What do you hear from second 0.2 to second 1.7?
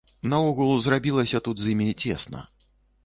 Наогул зрабілася тут